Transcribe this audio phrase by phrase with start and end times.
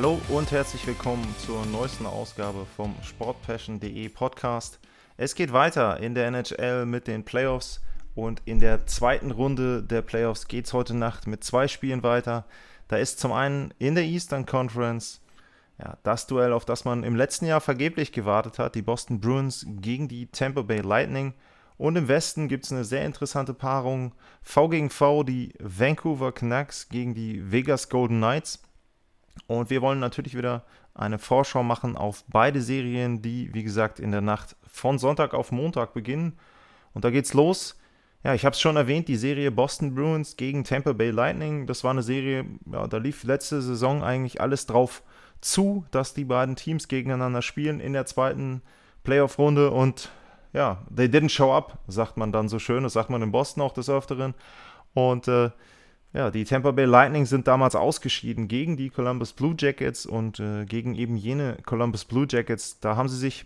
[0.00, 4.78] Hallo und herzlich willkommen zur neuesten Ausgabe vom sportpassion.de Podcast.
[5.16, 7.80] Es geht weiter in der NHL mit den Playoffs
[8.14, 12.44] und in der zweiten Runde der Playoffs geht es heute Nacht mit zwei Spielen weiter.
[12.86, 15.20] Da ist zum einen in der Eastern Conference
[15.80, 19.66] ja, das Duell, auf das man im letzten Jahr vergeblich gewartet hat, die Boston Bruins
[19.80, 21.34] gegen die Tampa Bay Lightning.
[21.76, 24.12] Und im Westen gibt es eine sehr interessante Paarung.
[24.42, 28.62] V gegen V, die Vancouver Canucks gegen die Vegas Golden Knights.
[29.46, 34.10] Und wir wollen natürlich wieder eine Vorschau machen auf beide Serien, die, wie gesagt, in
[34.10, 36.38] der Nacht von Sonntag auf Montag beginnen.
[36.92, 37.78] Und da geht's los.
[38.24, 41.66] Ja, ich habe es schon erwähnt, die Serie Boston Bruins gegen Tampa Bay Lightning.
[41.66, 45.02] Das war eine Serie, ja, da lief letzte Saison eigentlich alles drauf
[45.40, 48.62] zu, dass die beiden Teams gegeneinander spielen in der zweiten
[49.04, 49.70] Playoff-Runde.
[49.70, 50.10] Und
[50.52, 52.82] ja, they didn't show up, sagt man dann so schön.
[52.82, 54.34] Das sagt man in Boston auch des Öfteren.
[54.94, 55.50] Und äh,
[56.12, 60.64] ja, die Tampa Bay Lightning sind damals ausgeschieden gegen die Columbus Blue Jackets und äh,
[60.64, 62.80] gegen eben jene Columbus Blue Jackets.
[62.80, 63.44] Da haben sie sich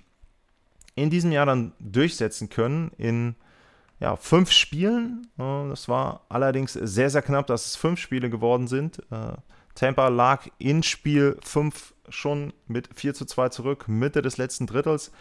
[0.95, 3.35] in diesem Jahr dann durchsetzen können in
[3.99, 5.29] ja, fünf Spielen.
[5.39, 8.99] Äh, das war allerdings sehr, sehr knapp, dass es fünf Spiele geworden sind.
[9.11, 9.35] Äh,
[9.75, 15.13] Tampa lag in Spiel 5 schon mit 4 zu 2 zurück, Mitte des letzten Drittels.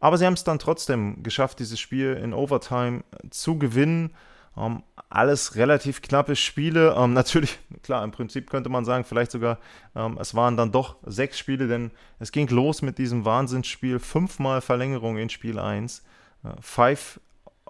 [0.00, 4.10] Aber sie haben es dann trotzdem geschafft, dieses Spiel in Overtime zu gewinnen.
[4.56, 6.94] Ähm, alles relativ knappe Spiele.
[6.96, 9.58] Ähm, natürlich, klar, im Prinzip könnte man sagen, vielleicht sogar,
[9.94, 13.98] ähm, es waren dann doch sechs Spiele, denn es ging los mit diesem Wahnsinnsspiel.
[13.98, 16.02] Fünfmal Verlängerung in Spiel 1,
[16.44, 17.20] äh, five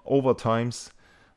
[0.03, 0.91] Overtimes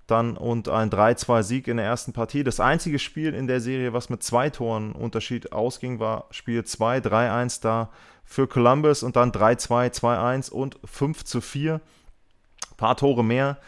[0.07, 2.45] dann und ein 3-2-Sieg in der ersten Partie.
[2.45, 6.99] Das einzige Spiel in der Serie, was mit zwei Toren Unterschied ausging, war Spiel 2,
[6.99, 7.91] 3-1 da
[8.25, 11.75] für Columbus und dann 3-2, 2-1 und 5 4.
[11.75, 13.59] Ein paar Tore mehr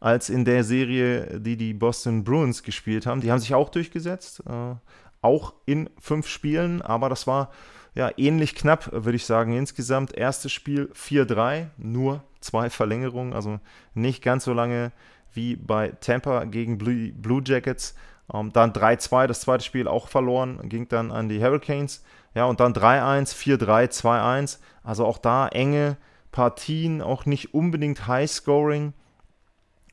[0.00, 3.20] als in der Serie, die die Boston Bruins gespielt haben.
[3.20, 4.74] Die haben sich auch durchgesetzt, äh,
[5.20, 7.50] auch in fünf Spielen, aber das war
[7.94, 10.14] ja ähnlich knapp, würde ich sagen, insgesamt.
[10.14, 13.58] Erstes Spiel 4-3, nur zwei Verlängerungen, also
[13.94, 14.92] nicht ganz so lange
[15.32, 17.94] wie bei Tampa gegen Blue, Blue Jackets.
[18.32, 22.04] Ähm, dann 3-2, das zweite Spiel auch verloren, ging dann an die Hurricanes.
[22.34, 24.58] Ja, und dann 3-1, 4-3, 2-1.
[24.82, 25.96] Also auch da enge
[26.30, 28.92] Partien, auch nicht unbedingt High-Scoring.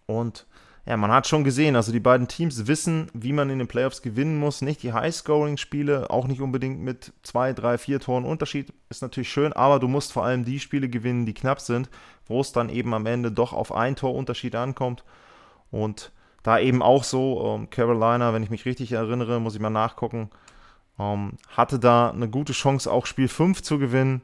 [0.07, 0.45] Und
[0.85, 4.03] ja, man hat schon gesehen, also die beiden Teams wissen, wie man in den Playoffs
[4.03, 4.61] gewinnen muss.
[4.61, 8.71] Nicht die High-Scoring-Spiele, auch nicht unbedingt mit zwei, drei, vier Toren Unterschied.
[8.89, 11.89] Ist natürlich schön, aber du musst vor allem die Spiele gewinnen, die knapp sind,
[12.27, 15.03] wo es dann eben am Ende doch auf ein Tor Unterschied ankommt.
[15.71, 16.11] Und
[16.44, 20.29] da eben auch so, ähm, Carolina, wenn ich mich richtig erinnere, muss ich mal nachgucken,
[20.99, 24.21] ähm, hatte da eine gute Chance, auch Spiel 5 zu gewinnen.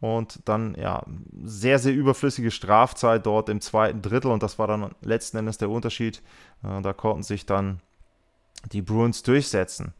[0.00, 1.02] Und dann, ja,
[1.42, 4.30] sehr, sehr überflüssige Strafzeit dort im zweiten Drittel.
[4.30, 6.22] Und das war dann letzten Endes der Unterschied.
[6.62, 7.80] Äh, da konnten sich dann
[8.72, 9.94] die Bruins durchsetzen.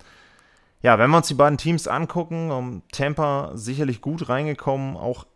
[0.83, 5.27] Ja, wenn wir uns die beiden Teams angucken, um, Tampa sicherlich gut reingekommen, auch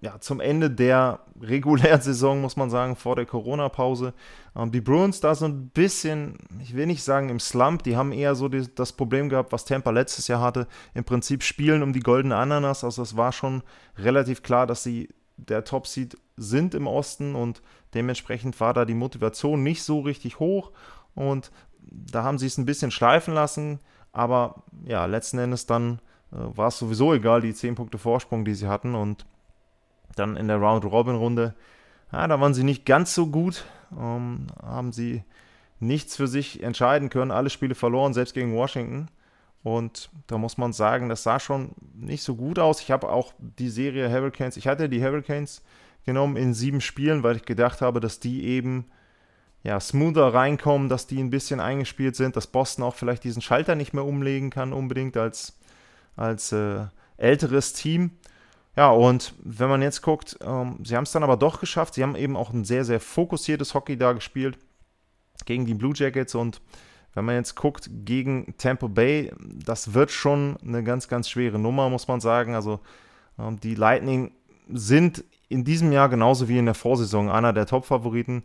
[0.00, 4.14] ja, zum Ende der regulären Saison, muss man sagen, vor der Corona-Pause.
[4.54, 8.12] Ähm, die Bruins da so ein bisschen, ich will nicht sagen im Slump, die haben
[8.12, 11.92] eher so die, das Problem gehabt, was Tampa letztes Jahr hatte, im Prinzip spielen um
[11.92, 12.84] die goldene Ananas.
[12.84, 13.62] Also es war schon
[13.96, 17.62] relativ klar, dass sie der Top-Seed sind im Osten und
[17.94, 20.72] dementsprechend war da die Motivation nicht so richtig hoch
[21.14, 21.50] und
[21.80, 23.78] da haben sie es ein bisschen schleifen lassen,
[24.12, 26.00] aber ja, letzten Endes dann
[26.32, 29.26] äh, war es sowieso egal, die 10 Punkte Vorsprung, die sie hatten und
[30.18, 31.54] dann in der Round-Robin-Runde,
[32.12, 35.22] ja, da waren sie nicht ganz so gut, ähm, haben sie
[35.80, 39.08] nichts für sich entscheiden können, alle Spiele verloren, selbst gegen Washington.
[39.62, 42.80] Und da muss man sagen, das sah schon nicht so gut aus.
[42.80, 45.62] Ich habe auch die Serie Hurricanes, ich hatte die Hurricanes
[46.04, 48.86] genommen in sieben Spielen, weil ich gedacht habe, dass die eben
[49.62, 53.74] ja, smoother reinkommen, dass die ein bisschen eingespielt sind, dass Boston auch vielleicht diesen Schalter
[53.74, 55.58] nicht mehr umlegen kann, unbedingt als,
[56.16, 58.12] als äh, älteres Team.
[58.78, 61.94] Ja, und wenn man jetzt guckt, ähm, sie haben es dann aber doch geschafft.
[61.94, 64.56] Sie haben eben auch ein sehr, sehr fokussiertes Hockey da gespielt
[65.46, 66.36] gegen die Blue Jackets.
[66.36, 66.60] Und
[67.12, 71.90] wenn man jetzt guckt gegen Tampa Bay, das wird schon eine ganz, ganz schwere Nummer,
[71.90, 72.54] muss man sagen.
[72.54, 72.78] Also
[73.36, 74.30] ähm, die Lightning
[74.68, 78.44] sind in diesem Jahr genauso wie in der Vorsaison einer der Top-Favoriten.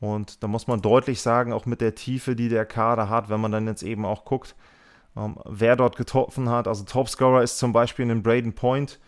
[0.00, 3.40] Und da muss man deutlich sagen, auch mit der Tiefe, die der Kader hat, wenn
[3.40, 4.56] man dann jetzt eben auch guckt,
[5.16, 6.66] ähm, wer dort getroffen hat.
[6.66, 8.98] Also Topscorer ist zum Beispiel in Braden Point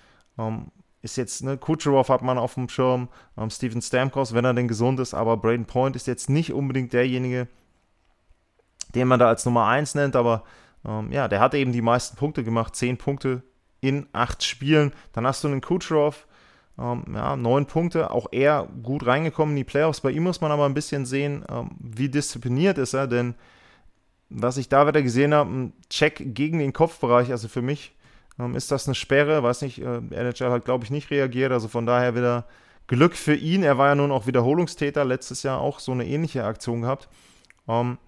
[0.40, 0.66] ähm,
[1.02, 4.68] ist jetzt, ne, Kucherov hat man auf dem Schirm, ähm, Steven Stamkos, wenn er denn
[4.68, 7.48] gesund ist, aber Braden Point ist jetzt nicht unbedingt derjenige,
[8.94, 10.44] den man da als Nummer 1 nennt, aber
[10.84, 13.42] ähm, ja, der hat eben die meisten Punkte gemacht, 10 Punkte
[13.80, 14.92] in 8 Spielen.
[15.12, 16.26] Dann hast du einen Kucherov,
[16.78, 20.00] ähm, ja, 9 Punkte, auch er gut reingekommen in die Playoffs.
[20.00, 23.34] Bei ihm muss man aber ein bisschen sehen, ähm, wie diszipliniert ist er, denn
[24.28, 27.96] was ich da wieder gesehen habe, ein Check gegen den Kopfbereich, also für mich
[28.40, 31.68] ähm, ist das eine Sperre, weiß nicht, äh, NHL hat glaube ich nicht reagiert, also
[31.68, 32.46] von daher wieder
[32.86, 33.62] Glück für ihn.
[33.62, 37.08] Er war ja nun auch Wiederholungstäter, letztes Jahr auch so eine ähnliche Aktion gehabt.
[37.68, 37.98] Ähm,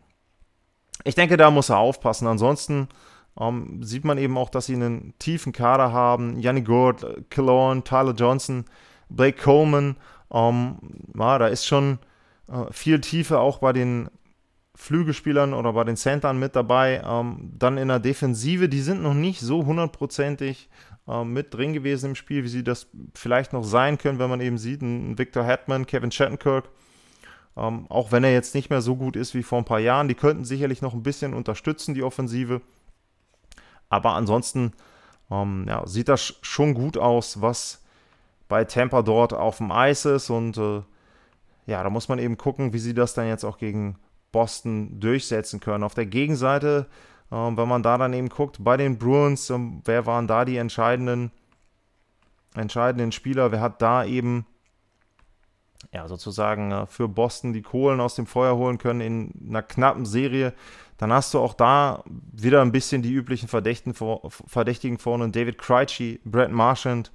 [1.05, 2.27] ich denke, da muss er aufpassen.
[2.27, 2.89] Ansonsten
[3.39, 6.39] ähm, sieht man eben auch, dass sie einen tiefen Kader haben.
[6.41, 8.65] Yannick Gord, Killorn, Tyler Johnson,
[9.09, 9.97] Blake Coleman.
[10.33, 10.79] Ähm,
[11.17, 11.99] ja, da ist schon
[12.49, 14.09] äh, viel Tiefe auch bei den
[14.75, 17.03] Flügelspielern oder bei den Centern mit dabei.
[17.05, 20.69] Ähm, dann in der Defensive, die sind noch nicht so hundertprozentig
[21.07, 24.41] äh, mit drin gewesen im Spiel, wie sie das vielleicht noch sein können, wenn man
[24.41, 26.69] eben sieht, ein Victor Hetman, Kevin Shattenkirk
[27.57, 30.09] ähm, auch wenn er jetzt nicht mehr so gut ist wie vor ein paar Jahren.
[30.09, 32.63] Die könnten sicherlich noch ein bisschen unterstützen, die Offensive.
[33.89, 34.73] Aber ansonsten
[35.31, 37.83] ähm, ja, sieht das schon gut aus, was
[38.49, 40.31] bei Tampa dort auf dem Eis ist.
[40.31, 40.83] Und äh,
[41.67, 43.97] ja, da muss man eben gucken, wie sie das dann jetzt auch gegen
[44.33, 45.85] Boston durchsetzen können.
[45.85, 46.87] Auf der Gegenseite,
[47.31, 50.57] äh, wenn man da dann eben guckt, bei den Bruins, äh, wer waren da die
[50.57, 51.31] entscheidenden,
[52.55, 53.53] entscheidenden Spieler?
[53.53, 54.47] Wer hat da eben
[55.93, 60.07] ja, sozusagen äh, für Boston die Kohlen aus dem Feuer holen können in einer knappen
[60.07, 60.55] Serie,
[60.99, 63.95] dann hast du auch da wieder ein bisschen die üblichen Verdächtigen,
[64.29, 65.31] Verdächtigen vorne.
[65.31, 67.11] David Krejci, Brett Marchand,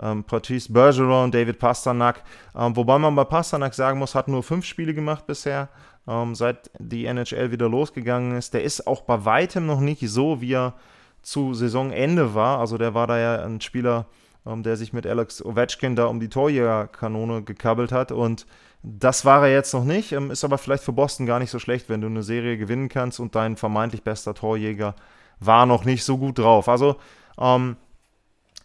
[0.00, 2.22] ähm, Patrice Bergeron, David Pasternak.
[2.54, 5.68] Ähm, wobei man bei Pasternak sagen muss, hat nur fünf Spiele gemacht bisher,
[6.06, 8.54] ähm, seit die NHL wieder losgegangen ist.
[8.54, 10.74] Der ist auch bei weitem noch nicht so, wie er
[11.22, 12.58] zu Saisonende war.
[12.58, 14.06] Also der war da ja ein Spieler,
[14.46, 18.12] ähm, der sich mit Alex Ovechkin da um die Torjägerkanone gekabbelt hat.
[18.12, 18.46] Und
[18.82, 21.58] das war er jetzt noch nicht, ähm, ist aber vielleicht für Boston gar nicht so
[21.58, 24.94] schlecht, wenn du eine Serie gewinnen kannst und dein vermeintlich bester Torjäger
[25.40, 26.68] war noch nicht so gut drauf.
[26.68, 26.96] Also,
[27.38, 27.76] ähm,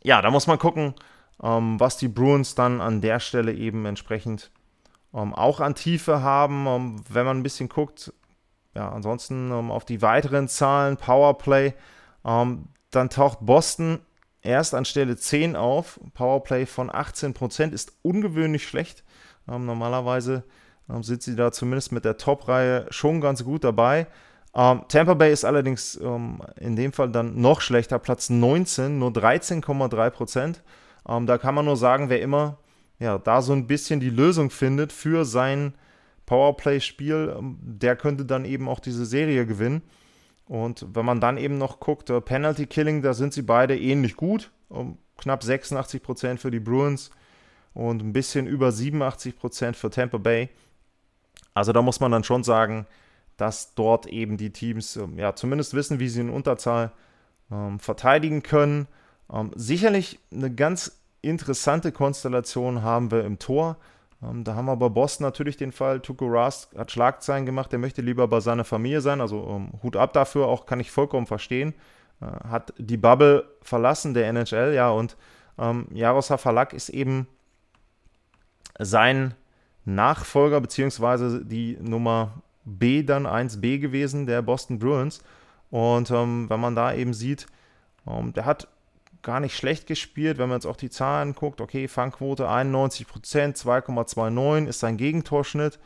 [0.03, 0.93] ja, da muss man gucken,
[1.41, 4.51] ähm, was die Bruins dann an der Stelle eben entsprechend
[5.13, 6.65] ähm, auch an Tiefe haben.
[6.67, 8.13] Ähm, wenn man ein bisschen guckt,
[8.75, 11.75] ja, ansonsten auf die weiteren Zahlen, Powerplay,
[12.23, 13.99] dann taucht Boston
[14.43, 15.99] erst an Stelle 10 auf.
[16.13, 19.03] Powerplay von 18% ist ungewöhnlich schlecht.
[19.47, 20.43] Ähm, normalerweise
[20.89, 24.07] ähm, sind sie da zumindest mit der Top-Reihe schon ganz gut dabei.
[24.55, 29.09] Ähm, Tampa Bay ist allerdings ähm, in dem Fall dann noch schlechter, Platz 19, nur
[29.09, 30.57] 13,3%.
[31.07, 32.57] Ähm, da kann man nur sagen, wer immer
[33.03, 35.73] ja, da so ein bisschen die Lösung findet für sein
[36.25, 39.81] Powerplay-Spiel, ähm, der könnte dann eben auch diese Serie gewinnen.
[40.45, 44.15] Und wenn man dann eben noch guckt, uh, Penalty Killing, da sind sie beide ähnlich
[44.15, 44.51] gut.
[44.69, 47.11] Um, knapp 86% für die Bruins
[47.73, 50.49] und ein bisschen über 87% für Tampa Bay.
[51.53, 52.87] Also da muss man dann schon sagen,
[53.37, 56.93] dass dort eben die Teams ähm, ja zumindest wissen, wie sie in Unterzahl
[57.51, 58.87] ähm, verteidigen können.
[59.31, 63.77] Ähm, sicherlich eine ganz interessante Konstellation haben wir im Tor.
[64.21, 67.79] Ähm, da haben wir bei Boston natürlich den Fall, Tuko Rask hat Schlagzeilen gemacht, der
[67.79, 71.25] möchte lieber bei seiner Familie sein, also ähm, Hut ab dafür, auch kann ich vollkommen
[71.25, 71.73] verstehen.
[72.21, 75.17] Äh, hat die Bubble verlassen, der NHL, ja, und
[75.57, 77.27] ähm, Jaroslav Halak ist eben
[78.79, 79.33] sein
[79.85, 85.21] Nachfolger, beziehungsweise die Nummer B dann 1B gewesen, der Boston Bruins.
[85.69, 87.47] Und ähm, wenn man da eben sieht,
[88.07, 88.67] ähm, der hat
[89.23, 91.61] gar nicht schlecht gespielt, wenn man jetzt auch die Zahlen guckt.
[91.61, 95.79] Okay, Fangquote 91%, 2,29 ist sein Gegentorschnitt.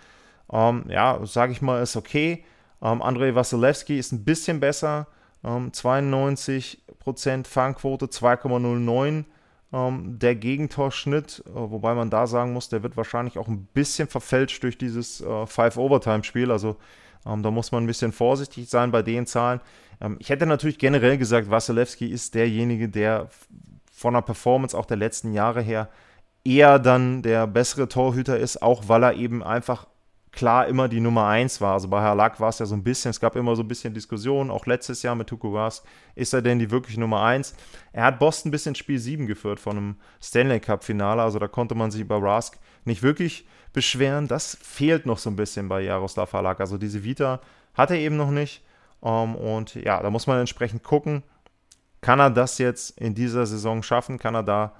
[0.51, 2.43] Ähm, ja, sage ich mal, ist okay.
[2.81, 5.07] Ähm, Andrei Wasilewski ist ein bisschen besser.
[5.43, 9.25] Ähm, 92% Fangquote, 2,09
[9.73, 11.43] ähm, der Gegentorschnitt.
[11.45, 15.21] Äh, wobei man da sagen muss, der wird wahrscheinlich auch ein bisschen verfälscht durch dieses
[15.21, 16.51] äh, Five-Overtime-Spiel.
[16.51, 16.77] Also
[17.25, 19.61] ähm, da muss man ein bisschen vorsichtig sein bei den Zahlen.
[20.01, 23.29] Ähm, ich hätte natürlich generell gesagt, Wasilewski ist derjenige, der
[23.91, 25.89] von der Performance auch der letzten Jahre her
[26.43, 29.87] eher dann der bessere Torhüter ist, auch weil er eben einfach
[30.31, 31.73] klar immer die Nummer 1 war.
[31.73, 33.67] Also bei Herr Lack war es ja so ein bisschen, es gab immer so ein
[33.67, 35.83] bisschen Diskussionen, auch letztes Jahr mit Tuko Rask,
[36.15, 37.55] ist er denn die wirkliche Nummer 1?
[37.91, 41.47] Er hat Boston bis ins Spiel 7 geführt von einem Stanley Cup Finale, also da
[41.47, 44.27] konnte man sich über Rask nicht wirklich beschweren.
[44.27, 46.61] Das fehlt noch so ein bisschen bei Jaroslav Halak.
[46.61, 47.41] Also diese Vita
[47.73, 48.63] hat er eben noch nicht.
[49.03, 51.23] Ähm, und ja, da muss man entsprechend gucken,
[52.01, 54.19] kann er das jetzt in dieser Saison schaffen?
[54.19, 54.73] Kann er da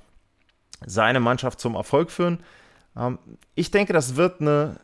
[0.85, 2.39] seine Mannschaft zum Erfolg führen?
[2.95, 3.19] Ähm,
[3.55, 4.77] ich denke, das wird eine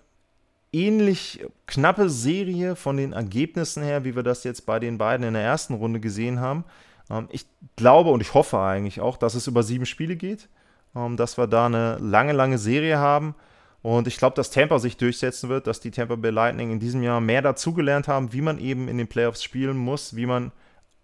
[0.72, 5.34] ähnlich knappe Serie von den Ergebnissen her, wie wir das jetzt bei den beiden in
[5.34, 6.66] der ersten Runde gesehen haben.
[7.10, 10.50] Ähm, ich glaube und ich hoffe eigentlich auch, dass es über sieben Spiele geht.
[10.96, 13.36] ähm, dass wir da eine lange, lange Serie haben.
[13.84, 17.04] Und ich glaube, dass Tampa sich durchsetzen wird, dass die Tampa Bay Lightning in diesem
[17.04, 20.54] Jahr mehr dazugelernt haben, wie man eben in den Playoffs spielen muss, wie man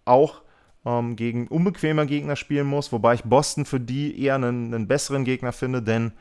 [0.06, 0.40] auch
[0.86, 5.24] ähm, gegen unbequemer Gegner spielen muss, wobei ich Boston für die eher einen, einen besseren
[5.24, 6.12] Gegner finde, denn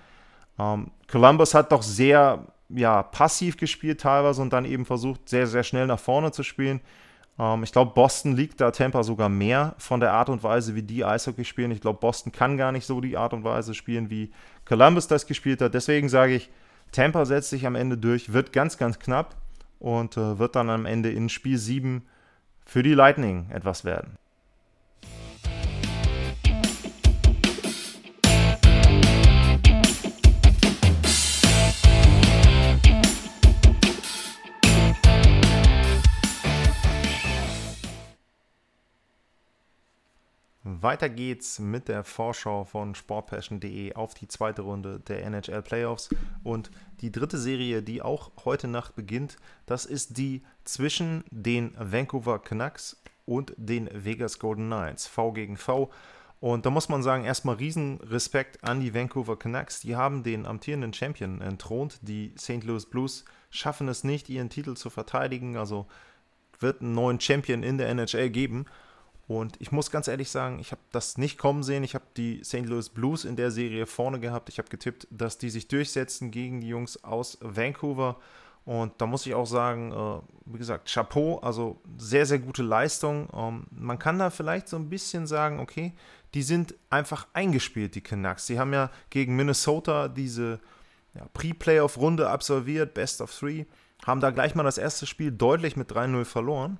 [0.60, 5.63] ähm, Columbus hat doch sehr ja, passiv gespielt teilweise und dann eben versucht, sehr, sehr
[5.63, 6.82] schnell nach vorne zu spielen.
[7.39, 10.84] Ähm, ich glaube, Boston liegt da Tampa sogar mehr von der Art und Weise, wie
[10.84, 11.72] die Eishockey spielen.
[11.72, 14.32] Ich glaube, Boston kann gar nicht so die Art und Weise spielen, wie
[14.69, 15.73] Columbus das gespielt hat.
[15.73, 16.49] Deswegen sage ich,
[16.91, 19.35] Tampa setzt sich am Ende durch, wird ganz, ganz knapp
[19.79, 22.03] und äh, wird dann am Ende in Spiel 7
[22.67, 24.18] für die Lightning etwas werden.
[40.81, 46.09] Weiter geht's mit der Vorschau von sportpassion.de auf die zweite Runde der NHL Playoffs.
[46.43, 46.71] Und
[47.01, 53.01] die dritte Serie, die auch heute Nacht beginnt, das ist die zwischen den Vancouver Canucks
[53.25, 55.07] und den Vegas Golden Knights.
[55.07, 55.91] V gegen V.
[56.39, 59.81] Und da muss man sagen, erstmal riesen Respekt an die Vancouver Canucks.
[59.81, 62.00] Die haben den amtierenden Champion entthront.
[62.01, 62.63] Die St.
[62.63, 65.57] Louis Blues schaffen es nicht, ihren Titel zu verteidigen.
[65.57, 65.88] Also
[66.59, 68.65] wird einen neuen Champion in der NHL geben.
[69.29, 71.83] Und ich muss ganz ehrlich sagen, ich habe das nicht kommen sehen.
[71.83, 72.65] Ich habe die St.
[72.65, 74.50] Louis Blues in der Serie vorne gehabt.
[74.50, 78.17] Ich habe getippt, dass die sich durchsetzen gegen die Jungs aus Vancouver.
[78.65, 83.27] Und da muss ich auch sagen, äh, wie gesagt, Chapeau, also sehr, sehr gute Leistung.
[83.31, 85.93] Ähm, man kann da vielleicht so ein bisschen sagen, okay,
[86.33, 88.48] die sind einfach eingespielt, die Canucks.
[88.48, 90.59] Sie haben ja gegen Minnesota diese
[91.13, 93.65] ja, Pre-Playoff-Runde absolviert, Best of Three,
[94.07, 96.79] haben da gleich mal das erste Spiel deutlich mit 3-0 verloren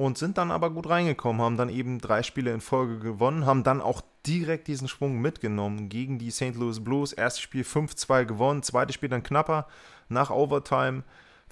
[0.00, 3.64] und sind dann aber gut reingekommen, haben dann eben drei Spiele in Folge gewonnen, haben
[3.64, 6.54] dann auch direkt diesen Schwung mitgenommen gegen die St.
[6.54, 7.12] Louis Blues.
[7.12, 9.66] Erstes Spiel 5-2 gewonnen, zweites Spiel dann knapper,
[10.08, 11.02] nach Overtime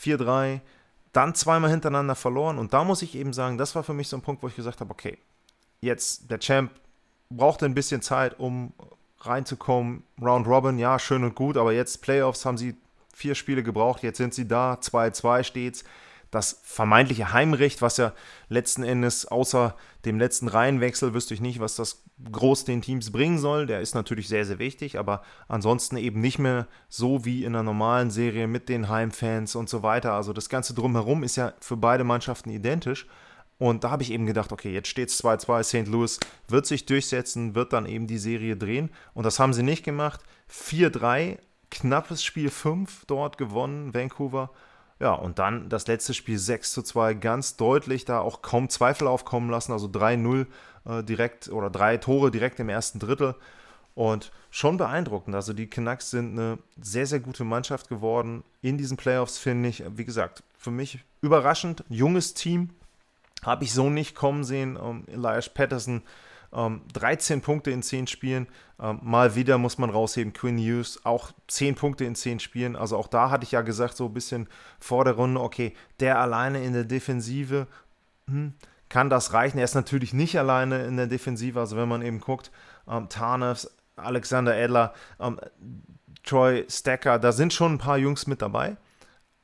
[0.00, 0.60] 4-3,
[1.12, 4.16] dann zweimal hintereinander verloren und da muss ich eben sagen, das war für mich so
[4.16, 5.18] ein Punkt, wo ich gesagt habe, okay,
[5.82, 6.70] jetzt der Champ
[7.28, 8.72] brauchte ein bisschen Zeit, um
[9.20, 10.04] reinzukommen.
[10.22, 12.76] Round Robin, ja, schön und gut, aber jetzt Playoffs haben sie
[13.12, 15.84] vier Spiele gebraucht, jetzt sind sie da, 2-2 steht's
[16.30, 18.12] das vermeintliche Heimrecht, was ja
[18.48, 23.38] letzten Endes außer dem letzten Reihenwechsel wüsste ich nicht, was das groß den Teams bringen
[23.38, 23.66] soll.
[23.66, 27.62] Der ist natürlich sehr, sehr wichtig, aber ansonsten eben nicht mehr so wie in einer
[27.62, 30.12] normalen Serie mit den Heimfans und so weiter.
[30.12, 33.06] Also das Ganze drumherum ist ja für beide Mannschaften identisch.
[33.58, 35.88] Und da habe ich eben gedacht, okay, jetzt steht es 2-2, St.
[35.88, 38.90] Louis wird sich durchsetzen, wird dann eben die Serie drehen.
[39.14, 40.20] Und das haben sie nicht gemacht.
[40.50, 41.38] 4-3,
[41.70, 44.50] knappes Spiel 5 dort gewonnen, Vancouver.
[45.00, 49.06] Ja, und dann das letzte Spiel 6 zu 2 ganz deutlich, da auch kaum Zweifel
[49.06, 50.46] aufkommen lassen, also 3-0
[50.86, 53.34] äh, direkt oder drei Tore direkt im ersten Drittel.
[53.94, 55.34] Und schon beeindruckend.
[55.34, 59.82] Also die Canucks sind eine sehr, sehr gute Mannschaft geworden in diesen Playoffs, finde ich.
[59.96, 61.84] Wie gesagt, für mich überraschend.
[61.88, 62.70] Junges Team.
[63.42, 64.76] Habe ich so nicht kommen sehen.
[64.76, 66.02] Um, Elias Patterson
[66.52, 68.46] ähm, 13 Punkte in 10 Spielen.
[68.80, 72.76] Ähm, mal wieder muss man rausheben, Quinn Hughes auch 10 Punkte in 10 Spielen.
[72.76, 76.18] Also auch da hatte ich ja gesagt, so ein bisschen vor der Runde, okay, der
[76.18, 77.66] alleine in der Defensive,
[78.26, 78.54] hm,
[78.88, 79.58] kann das reichen?
[79.58, 81.58] Er ist natürlich nicht alleine in der Defensive.
[81.60, 82.50] Also wenn man eben guckt,
[82.88, 85.38] ähm, Tarnevs, Alexander Edler, ähm,
[86.24, 88.76] Troy Stacker, da sind schon ein paar Jungs mit dabei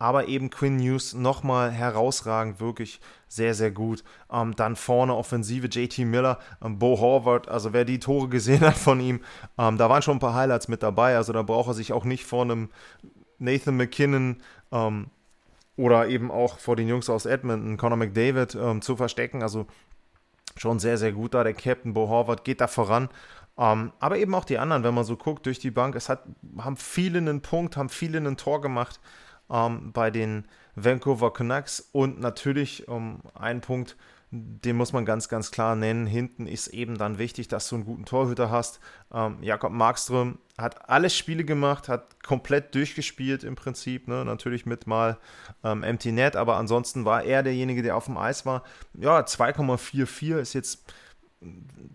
[0.05, 4.05] aber eben Quinn News nochmal herausragend, wirklich sehr, sehr gut.
[4.31, 8.77] Ähm, dann vorne Offensive JT Miller, ähm, Bo Horvath, also wer die Tore gesehen hat
[8.77, 9.21] von ihm,
[9.57, 12.05] ähm, da waren schon ein paar Highlights mit dabei, also da braucht er sich auch
[12.05, 12.69] nicht vor einem
[13.39, 14.43] Nathan McKinnon
[14.73, 15.07] ähm,
[15.79, 19.67] oder eben auch vor den Jungs aus Edmonton, Conor McDavid, ähm, zu verstecken, also
[20.59, 23.09] schon sehr, sehr gut da, der Captain Bo Horvath geht da voran.
[23.57, 26.25] Ähm, aber eben auch die anderen, wenn man so guckt durch die Bank, es hat,
[26.59, 29.01] haben viele einen Punkt, haben viele ein Tor gemacht
[29.51, 31.89] ähm, bei den Vancouver Canucks.
[31.93, 33.97] Und natürlich um, ein Punkt,
[34.31, 36.07] den muss man ganz, ganz klar nennen.
[36.07, 38.81] Hinten ist eben dann wichtig, dass du einen guten Torhüter hast.
[39.13, 44.09] Ähm, Jakob Markström hat alle Spiele gemacht, hat komplett durchgespielt im Prinzip.
[44.09, 44.25] Ne?
[44.25, 45.19] Natürlich mit mal
[45.63, 48.65] ähm, Empty Net, aber ansonsten war er derjenige, der auf dem Eis war.
[48.95, 50.93] Ja, 2,44 ist jetzt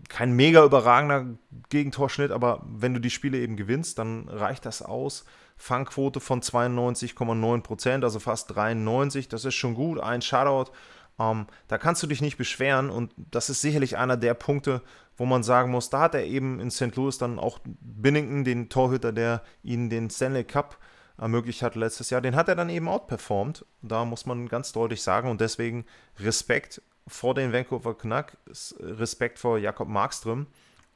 [0.08, 1.26] kein mega überragender
[1.68, 5.24] Gegentorschnitt, aber wenn du die Spiele eben gewinnst, dann reicht das aus.
[5.60, 10.00] Fangquote von 92,9%, also fast 93, das ist schon gut.
[10.00, 10.72] Ein Shutout,
[11.18, 14.82] ähm, da kannst du dich nicht beschweren und das ist sicherlich einer der Punkte,
[15.16, 16.96] wo man sagen muss, da hat er eben in St.
[16.96, 20.78] Louis dann auch Binnington, den Torhüter, der ihnen den Stanley Cup
[21.18, 23.66] ermöglicht hat letztes Jahr, den hat er dann eben outperformed.
[23.82, 25.84] Da muss man ganz deutlich sagen und deswegen
[26.18, 30.46] Respekt vor den Vancouver Canucks, Respekt vor Jakob Markström.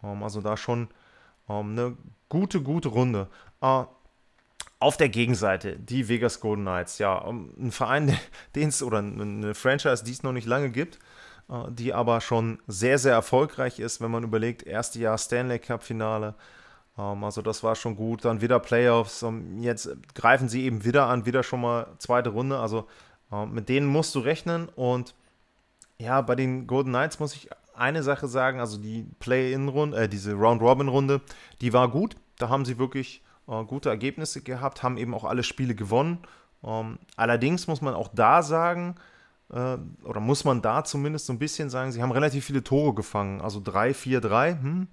[0.02, 0.88] Ähm, also da schon
[1.48, 1.96] Ähm, eine
[2.28, 3.28] gute, gute Runde.
[4.84, 6.98] Auf der Gegenseite die Vegas Golden Knights.
[6.98, 8.18] Ja, ähm, ein Verein,
[8.54, 10.98] den es oder eine Franchise, die es noch nicht lange gibt,
[11.48, 15.84] äh, die aber schon sehr, sehr erfolgreich ist, wenn man überlegt, erste Jahr Stanley Cup
[15.84, 16.34] Finale.
[16.98, 18.26] Ähm, also das war schon gut.
[18.26, 19.22] Dann wieder Playoffs.
[19.22, 22.58] Ähm, jetzt greifen sie eben wieder an, wieder schon mal zweite Runde.
[22.58, 22.86] Also
[23.50, 24.68] mit denen musst du rechnen.
[24.68, 25.14] Und
[25.96, 28.60] ja, bei den Golden Knights muss ich eine Sache sagen.
[28.60, 31.22] Also die Play-In-Runde, äh, diese Round-Robin-Runde,
[31.62, 32.16] die war gut.
[32.36, 36.18] Da haben sie wirklich äh, gute Ergebnisse gehabt, haben eben auch alle Spiele gewonnen.
[36.62, 38.94] Ähm, allerdings muss man auch da sagen,
[39.50, 42.94] äh, oder muss man da zumindest so ein bisschen sagen, sie haben relativ viele Tore
[42.94, 43.40] gefangen.
[43.40, 44.52] Also 3, 4, 3.
[44.52, 44.88] Hm.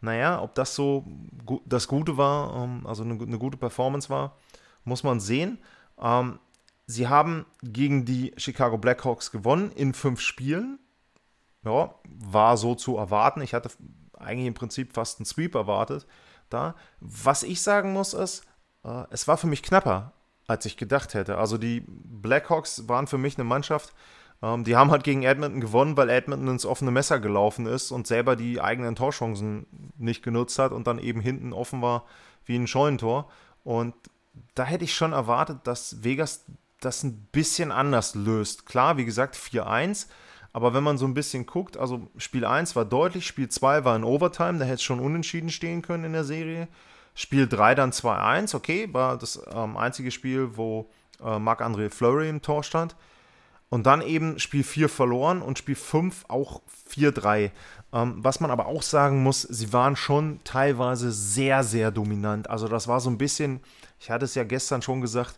[0.00, 1.04] Naja, ob das so
[1.46, 4.36] gu das Gute war, ähm, also eine, eine, gute Performance war,
[4.84, 5.58] muss man sehen.
[5.98, 6.38] Ähm,
[6.86, 10.78] sie haben gegen die Chicago Blackhawks gewonnen in fünf Spielen.
[11.64, 13.40] Ja, war so zu erwarten.
[13.40, 13.70] Ich hatte
[14.18, 16.06] eigentlich im Prinzip fast einen Sweep erwartet
[16.54, 16.74] da.
[17.00, 18.44] Was ich sagen muss, ist,
[18.84, 20.12] äh, es war für mich knapper,
[20.46, 21.38] als ich gedacht hätte.
[21.38, 23.92] Also die Blackhawks waren für mich eine Mannschaft,
[24.42, 28.06] ähm, die haben halt gegen Edmonton gewonnen, weil Edmonton ins offene Messer gelaufen ist und
[28.06, 32.04] selber die eigenen Torchancen nicht genutzt hat und dann eben hinten offen war
[32.44, 33.30] wie ein Scheunentor.
[33.62, 33.94] Und
[34.54, 36.44] da hätte ich schon erwartet, dass Vegas
[36.80, 38.66] das ein bisschen anders löst.
[38.66, 40.08] Klar, wie gesagt, 4-1.
[40.54, 43.96] Aber wenn man so ein bisschen guckt, also Spiel 1 war deutlich, Spiel 2 war
[43.96, 46.68] in Overtime, da hätte es schon unentschieden stehen können in der Serie.
[47.16, 50.88] Spiel 3 dann 2-1, okay, war das ähm, einzige Spiel, wo
[51.20, 52.94] äh, Marc-André Fleury im Tor stand.
[53.68, 57.50] Und dann eben Spiel 4 verloren und Spiel 5 auch 4-3.
[57.92, 62.48] Ähm, was man aber auch sagen muss, sie waren schon teilweise sehr, sehr dominant.
[62.48, 63.58] Also das war so ein bisschen,
[63.98, 65.36] ich hatte es ja gestern schon gesagt,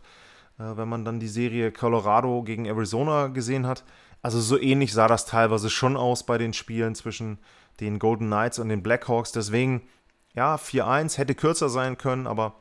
[0.59, 3.83] äh, wenn man dann die Serie Colorado gegen Arizona gesehen hat,
[4.23, 7.39] also so ähnlich sah das teilweise schon aus bei den Spielen zwischen
[7.81, 9.33] den Golden Knights und den Blackhawks.
[9.33, 9.89] Deswegen,
[10.35, 12.55] ja, 4-1 hätte kürzer sein können, aber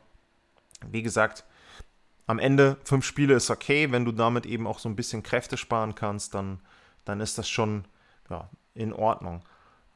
[0.92, 1.46] wie gesagt,
[2.28, 3.92] am Ende fünf Spiele ist okay.
[3.92, 6.60] Wenn du damit eben auch so ein bisschen Kräfte sparen kannst, dann,
[7.06, 7.86] dann ist das schon
[8.30, 9.44] ja, in Ordnung.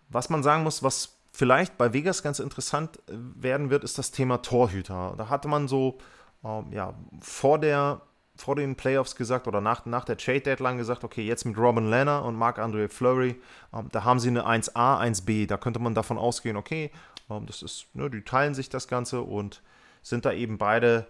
[0.10, 4.12] Was man sagen muss, was vielleicht bei Vegas ganz interessant äh, werden wird, ist das
[4.12, 5.15] Thema Torhüter.
[5.17, 5.97] Da hatte man so
[6.43, 8.01] ähm, ja, vor der
[8.41, 12.23] vor den Playoffs gesagt oder nach, nach der Trade-Deadline gesagt, okay, jetzt mit Robin Lanner
[12.23, 13.36] und Marc-André Fleury,
[13.73, 15.47] ähm, da haben sie eine 1A, 1B.
[15.47, 16.91] Da könnte man davon ausgehen, okay,
[17.30, 19.62] ähm, das ist, ne, die teilen sich das Ganze und
[20.02, 21.08] sind da eben beide,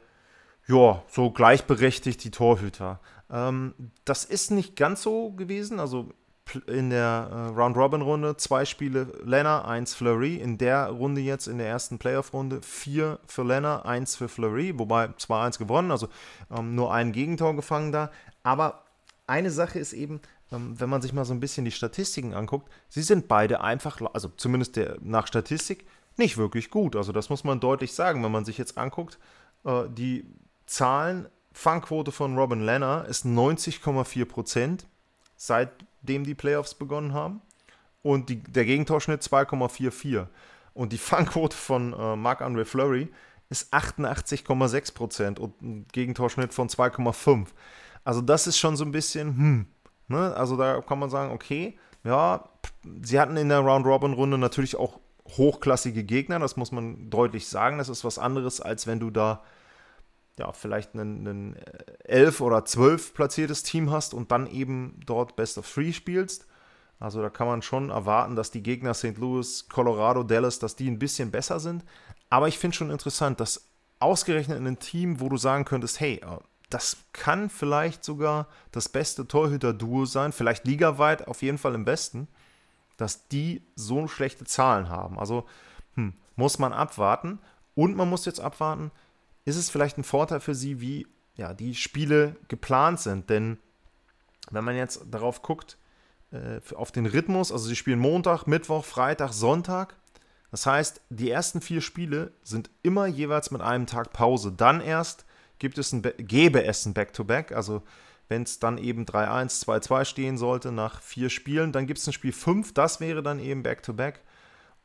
[0.68, 3.00] ja, so gleichberechtigt die Torhüter.
[3.32, 3.74] Ähm,
[4.06, 5.80] das ist nicht ganz so gewesen.
[5.80, 6.10] Also
[6.68, 10.36] in der äh, Round-Robin-Runde zwei Spiele Lenner, eins Fleury.
[10.36, 15.06] In der Runde jetzt, in der ersten Playoff-Runde, vier für Lenner, eins für Fleury, wobei
[15.06, 16.08] 2-1 gewonnen, also
[16.56, 18.12] ähm, nur ein Gegentor gefangen da.
[18.44, 18.84] Aber
[19.28, 22.70] eine Sache ist eben, ähm, wenn man sich mal so ein bisschen die Statistiken anguckt,
[22.90, 25.86] sie sind beide einfach, also zumindest der, nach Statistik,
[26.18, 26.96] nicht wirklich gut.
[26.96, 29.18] Also das muss man deutlich sagen, wenn man sich jetzt anguckt,
[29.64, 30.26] äh, die
[30.66, 34.88] Zahlen, Fangquote von Robin Lenner ist 90,4 Prozent
[35.36, 37.42] seit dem die Playoffs begonnen haben.
[38.02, 40.28] Und die, der Gegentorschnitt 2,44.
[40.74, 43.10] Und die Fangquote von äh, Marc-André Fleury
[43.50, 47.48] ist 88,6 Prozent und ein Gegentorschnitt von 2,5.
[48.04, 49.66] Also das ist schon so ein bisschen, hm,
[50.08, 50.34] ne?
[50.36, 52.48] Also da kann man sagen, okay, ja,
[53.02, 55.00] sie hatten in der Round-Robin-Runde natürlich auch
[55.38, 57.78] hochklassige Gegner, das muss man deutlich sagen.
[57.78, 59.44] Das ist was anderes, als wenn du da
[60.40, 61.56] ja, vielleicht ein, ein
[62.06, 66.48] 11 oder 12 platziertes Team hast und dann eben dort Best of Three spielst.
[67.00, 69.18] Also da kann man schon erwarten, dass die Gegner St.
[69.18, 71.84] Louis, Colorado, Dallas, dass die ein bisschen besser sind.
[72.30, 73.68] Aber ich finde schon interessant, dass
[74.00, 76.38] ausgerechnet in einem Team, wo du sagen könntest, hey, äh,
[76.70, 82.28] das kann vielleicht sogar das beste Torhüter-Duo sein, vielleicht ligaweit, auf jeden Fall im Besten,
[82.96, 85.20] dass die so schlechte Zahlen haben.
[85.20, 85.46] Also
[85.96, 87.40] hm, muss man abwarten.
[87.76, 88.92] Und man muss jetzt abwarten,
[89.46, 93.30] ist es vielleicht ein Vorteil für sie, wie ja, die Spiele geplant sind.
[93.30, 93.58] Denn
[94.52, 95.78] wenn man jetzt darauf guckt,
[96.32, 99.96] äh, auf den Rhythmus, also sie spielen Montag, Mittwoch, Freitag, Sonntag.
[100.52, 104.52] Das heißt, die ersten vier Spiele sind immer jeweils mit einem Tag Pause.
[104.52, 105.26] Dann erst
[105.60, 107.52] gibt es ein, gäbe es ein Back-to-Back.
[107.52, 107.84] Also
[108.28, 112.14] wenn es dann eben 3-1, 2-2 stehen sollte nach vier Spielen, dann gibt es ein
[112.14, 112.74] Spiel 5.
[112.74, 114.22] Das wäre dann eben Back-to-Back.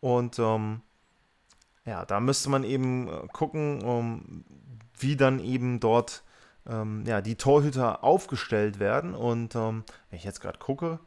[0.01, 0.83] Und ähm,
[1.85, 4.45] ja, da müsste man eben äh, gucken, um,
[4.99, 6.23] wie dann eben dort
[6.67, 9.15] ähm, ja, die Torhüter aufgestellt werden.
[9.15, 10.99] Und ähm, wenn ich jetzt gerade gucke,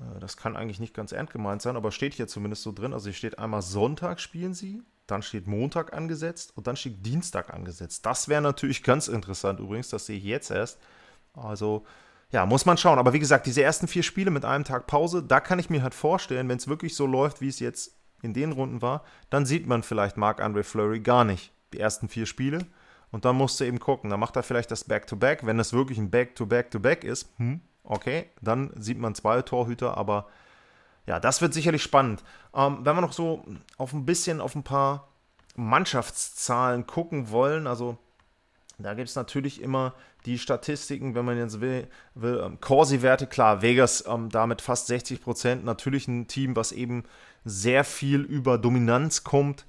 [0.00, 2.92] äh, das kann eigentlich nicht ganz ernst gemeint sein, aber steht hier zumindest so drin.
[2.92, 7.54] Also hier steht einmal Sonntag spielen sie, dann steht Montag angesetzt und dann steht Dienstag
[7.54, 8.04] angesetzt.
[8.04, 10.78] Das wäre natürlich ganz interessant übrigens, das sehe ich jetzt erst.
[11.34, 11.84] Also
[12.32, 12.98] ja, muss man schauen.
[12.98, 15.82] Aber wie gesagt, diese ersten vier Spiele mit einem Tag Pause, da kann ich mir
[15.82, 19.46] halt vorstellen, wenn es wirklich so läuft, wie es jetzt in den Runden war, dann
[19.46, 21.52] sieht man vielleicht Marc-André Fleury gar nicht.
[21.72, 22.66] Die ersten vier Spiele.
[23.10, 24.10] Und dann musst du eben gucken.
[24.10, 25.40] Dann macht er vielleicht das Back-to-Back.
[25.40, 25.46] -Back.
[25.46, 30.26] Wenn das wirklich ein Back-to-Back-to-Back -Back ist, hm, okay, dann sieht man zwei Torhüter, aber
[31.06, 32.24] ja, das wird sicherlich spannend.
[32.54, 33.44] Ähm, wenn wir noch so
[33.78, 35.08] auf ein bisschen auf ein paar
[35.54, 37.96] Mannschaftszahlen gucken wollen, also
[38.78, 39.94] da gibt es natürlich immer
[40.26, 45.22] die Statistiken, wenn man jetzt will, will ähm, Corsi-Werte, klar, Vegas ähm, damit fast 60
[45.22, 47.04] Prozent, natürlich ein Team, was eben
[47.44, 49.64] sehr viel über Dominanz kommt,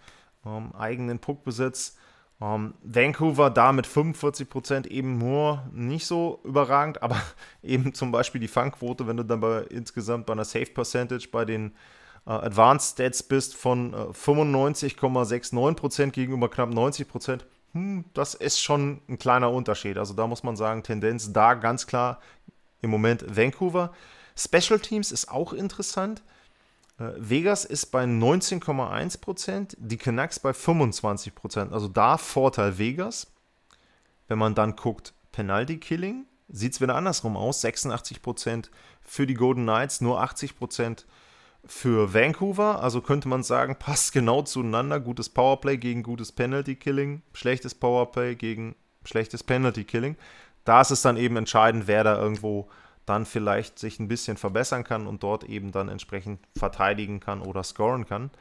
[0.46, 1.96] ähm, eigenen Puckbesitz.
[2.42, 7.22] Ähm, Vancouver da mit 45 Prozent eben nur nicht so überragend, aber
[7.64, 11.46] eben zum Beispiel die Fangquote, wenn du dann bei, insgesamt bei einer Safe Percentage bei
[11.46, 11.72] den
[12.26, 17.46] äh, Advanced Stats bist von äh, 95,69 Prozent gegenüber knapp 90 Prozent
[17.78, 19.98] hm, das ist schon ein kleiner Unterschied.
[19.98, 22.20] Also da muss man sagen, Tendenz da ganz klar
[22.82, 23.94] im Moment Vancouver.
[24.36, 26.24] Special Teams ist auch interessant.
[27.00, 31.72] Äh, Vegas ist bei 19,1%, die Canucks bei 25%.
[31.72, 33.28] Also da Vorteil Vegas.
[34.28, 37.64] Wenn man dann guckt, Penalty Killing, sieht es wieder andersrum aus.
[37.64, 38.70] 86%
[39.02, 41.06] für die Golden Knights, nur 80%
[41.68, 42.82] für Vancouver.
[42.82, 45.00] Also könnte man sagen, passt genau zueinander.
[45.00, 50.16] Gutes Powerplay gegen gutes Penalty Killing, schlechtes Powerplay gegen schlechtes Penalty Killing.
[50.64, 52.70] Da ist es dann eben entscheidend, wer da irgendwo
[53.06, 57.64] dann vielleicht sich ein bisschen verbessern kann und dort eben dann entsprechend verteidigen kann oder
[57.64, 58.32] scoren kann.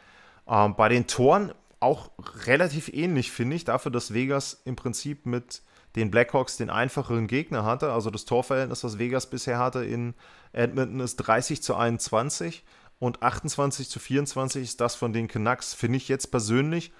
[0.49, 2.11] Ähm, bei den Toren auch
[2.47, 5.62] relativ ähnlich, finde ich, dafür, dass Vegas im Prinzip mit
[5.95, 7.93] den Blackhawks den einfacheren Gegner hatte.
[7.93, 10.15] Also das Torverhältnis, das Vegas bisher hatte in
[10.53, 12.65] Edmonton, ist 30 zu 21
[12.99, 16.93] und 28 zu 24 ist das von den Canucks, finde ich jetzt persönlich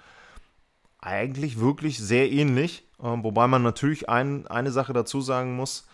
[0.99, 2.87] eigentlich wirklich sehr ähnlich.
[3.01, 5.87] Ähm, wobei man natürlich ein, eine Sache dazu sagen muss,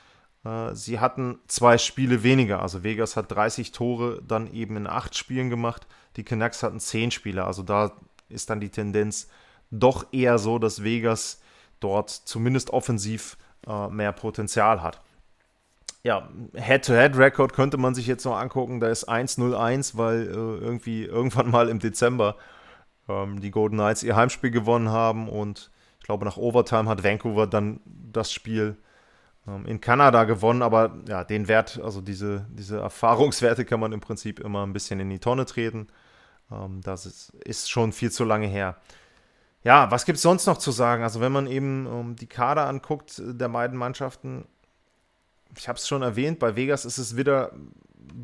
[0.46, 2.62] äh, sie hatten zwei Spiele weniger.
[2.62, 7.12] Also Vegas hat 30 Tore dann eben in acht Spielen gemacht, die Canucks hatten zehn
[7.12, 7.46] Spiele.
[7.46, 7.92] Also da
[8.30, 9.30] ist dann die Tendenz
[9.72, 11.42] doch eher so, dass Vegas
[11.80, 13.38] dort zumindest offensiv
[13.68, 15.02] äh, mehr Potenzial hat
[16.04, 18.80] ja, Head-to-Head-Record könnte man sich jetzt noch angucken.
[18.80, 22.36] Da ist 1-0-1, weil äh, irgendwie irgendwann mal im Dezember
[23.08, 27.48] ähm, die Golden Knights ihr Heimspiel gewonnen haben und ich glaube, nach Overtime hat Vancouver
[27.48, 28.78] dann das Spiel
[29.48, 30.62] ähm, in Kanada gewonnen.
[30.62, 35.00] Aber ja, den Wert, also diese, diese Erfahrungswerte kann man im Prinzip immer ein bisschen
[35.00, 35.88] in die Tonne treten.
[36.52, 38.76] Ähm, das ist, ist schon viel zu lange her.
[39.64, 41.04] Ja, was gibt es sonst noch zu sagen?
[41.04, 44.44] Also, wenn man eben ähm, die Kader anguckt der beiden Mannschaften,
[45.58, 47.72] ich habe es schon erwähnt, bei Vegas ist es wieder ein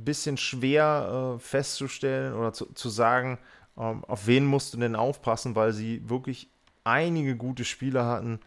[0.05, 3.39] bisschen schwer äh, festzustellen oder zu, zu sagen,
[3.77, 6.49] ähm, auf wen musst du denn aufpassen, weil sie wirklich
[6.83, 8.39] einige gute Spieler hatten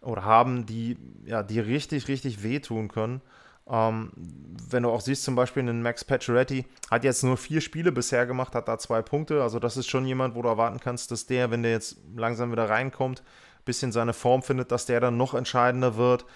[0.00, 3.20] oder haben, die ja, die richtig, richtig wehtun können.
[3.68, 7.90] Ähm, wenn du auch siehst, zum Beispiel einen Max Pacioretty hat jetzt nur vier Spiele
[7.90, 9.42] bisher gemacht, hat da zwei Punkte.
[9.42, 12.52] Also, das ist schon jemand, wo du erwarten kannst, dass der, wenn der jetzt langsam
[12.52, 16.26] wieder reinkommt, ein bisschen seine Form findet, dass der dann noch entscheidender wird.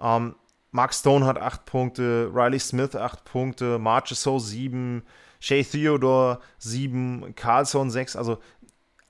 [0.00, 0.34] Ähm,
[0.72, 5.02] Mark Stone hat 8 Punkte, Riley Smith 8 Punkte, Marchessault 7,
[5.40, 8.16] Shay Theodore 7, Carlson 6.
[8.16, 8.38] Also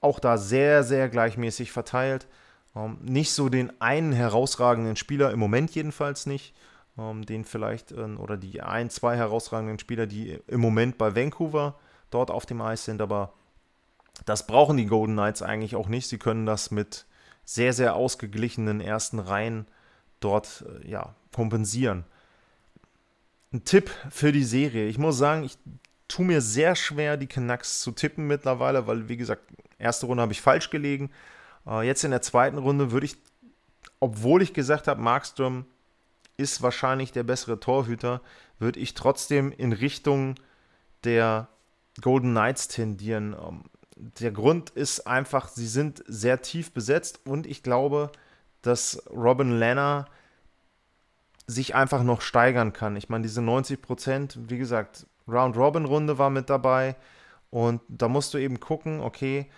[0.00, 2.26] auch da sehr, sehr gleichmäßig verteilt.
[2.74, 6.54] Ähm, nicht so den einen herausragenden Spieler, im Moment jedenfalls nicht.
[6.98, 11.78] Ähm, den vielleicht, äh, oder die ein, zwei herausragenden Spieler, die im Moment bei Vancouver
[12.10, 13.02] dort auf dem Eis sind.
[13.02, 13.34] Aber
[14.24, 16.08] das brauchen die Golden Knights eigentlich auch nicht.
[16.08, 17.06] Sie können das mit
[17.44, 19.66] sehr, sehr ausgeglichenen ersten Reihen
[20.20, 22.04] dort äh, ja, kompensieren.
[23.52, 24.86] Ein Tipp für die Serie.
[24.86, 25.58] Ich muss sagen, ich
[26.08, 29.42] tue mir sehr schwer, die Canucks zu tippen mittlerweile, weil, wie gesagt,
[29.78, 31.10] erste Runde habe ich falsch gelegen.
[31.66, 33.16] Äh, jetzt in der zweiten Runde würde ich,
[33.98, 35.66] obwohl ich gesagt habe, Markström
[36.36, 38.20] ist wahrscheinlich der bessere Torhüter,
[38.58, 40.36] würde ich trotzdem in Richtung
[41.04, 41.48] der
[42.00, 43.34] Golden Knights tendieren.
[43.34, 43.64] Ähm,
[43.96, 48.10] der Grund ist einfach, sie sind sehr tief besetzt und ich glaube,
[48.62, 50.06] dass Robin Lanner
[51.50, 52.96] sich einfach noch steigern kann.
[52.96, 56.96] Ich meine, diese 90 Prozent, wie gesagt, Round-Robin-Runde war mit dabei
[57.50, 59.50] und da musst du eben gucken, okay,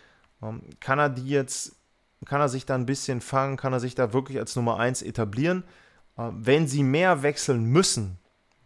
[0.42, 1.76] ähm, kann er die jetzt,
[2.24, 5.02] kann er sich da ein bisschen fangen, kann er sich da wirklich als Nummer 1
[5.02, 5.64] etablieren?
[6.16, 8.18] Ähm, wenn sie mehr wechseln müssen,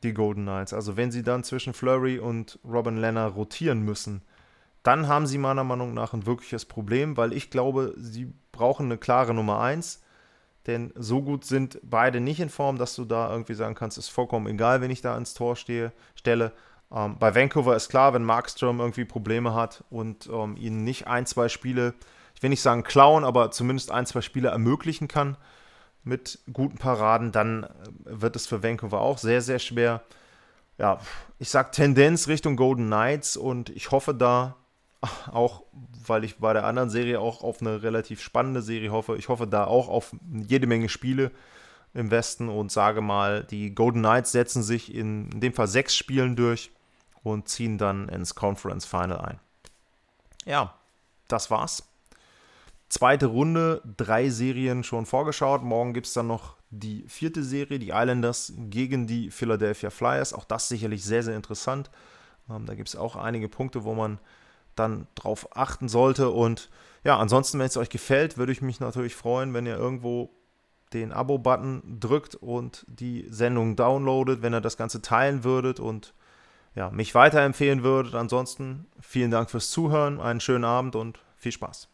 [0.02, 4.22] die Golden Knights, also wenn sie dann zwischen Flurry und Robin Lenner rotieren müssen,
[4.84, 8.98] dann haben sie meiner Meinung nach ein wirkliches Problem, weil ich glaube, sie brauchen eine
[8.98, 10.00] klare Nummer 1
[10.66, 14.08] denn so gut sind beide nicht in Form, dass du da irgendwie sagen kannst, ist
[14.08, 16.52] vollkommen egal, wenn ich da ins Tor stehe, stelle.
[16.92, 21.26] Ähm, bei Vancouver ist klar, wenn Markstrom irgendwie Probleme hat und ähm, ihnen nicht ein,
[21.26, 21.94] zwei Spiele,
[22.34, 25.36] ich will nicht sagen klauen, aber zumindest ein, zwei Spiele ermöglichen kann
[26.04, 27.68] mit guten Paraden, dann äh,
[28.04, 30.02] wird es für Vancouver auch sehr, sehr schwer.
[30.78, 31.00] Ja,
[31.38, 34.56] ich sage Tendenz Richtung Golden Knights und ich hoffe da
[35.32, 35.64] auch
[36.08, 39.16] weil ich bei der anderen Serie auch auf eine relativ spannende Serie hoffe.
[39.16, 40.14] Ich hoffe da auch auf
[40.46, 41.30] jede Menge Spiele
[41.94, 45.96] im Westen und sage mal, die Golden Knights setzen sich in, in dem Fall sechs
[45.96, 46.70] Spielen durch
[47.22, 49.40] und ziehen dann ins Conference Final ein.
[50.44, 50.74] Ja,
[51.28, 51.82] das war's.
[52.88, 55.62] Zweite Runde, drei Serien schon vorgeschaut.
[55.62, 60.32] Morgen gibt es dann noch die vierte Serie, die Islanders gegen die Philadelphia Flyers.
[60.32, 61.90] Auch das sicherlich sehr, sehr interessant.
[62.48, 64.18] Ähm, da gibt es auch einige Punkte, wo man
[64.76, 66.30] dann drauf achten sollte.
[66.30, 66.70] Und
[67.04, 70.30] ja, ansonsten, wenn es euch gefällt, würde ich mich natürlich freuen, wenn ihr irgendwo
[70.92, 76.14] den Abo-Button drückt und die Sendung downloadet, wenn ihr das Ganze teilen würdet und
[76.74, 78.14] ja, mich weiterempfehlen würdet.
[78.14, 81.88] Ansonsten vielen Dank fürs Zuhören, einen schönen Abend und viel Spaß.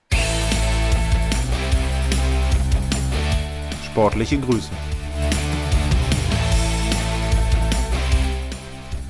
[3.85, 4.71] Sportliche Grüße.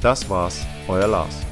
[0.01, 1.52] Das war's, euer Lars.